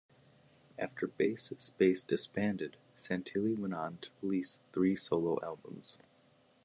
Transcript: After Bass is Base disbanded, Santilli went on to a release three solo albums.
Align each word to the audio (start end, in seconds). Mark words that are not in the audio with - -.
After 0.79 1.05
Bass 1.05 1.51
is 1.51 1.75
Base 1.77 2.03
disbanded, 2.03 2.75
Santilli 2.97 3.55
went 3.55 3.75
on 3.75 3.97
to 4.01 4.09
a 4.09 4.25
release 4.25 4.57
three 4.73 4.95
solo 4.95 5.37
albums. 5.43 5.99